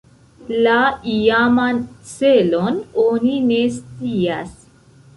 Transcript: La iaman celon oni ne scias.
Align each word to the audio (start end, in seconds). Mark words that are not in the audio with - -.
La 0.67 0.77
iaman 1.15 1.83
celon 2.15 2.83
oni 3.07 3.39
ne 3.53 3.63
scias. 3.79 4.55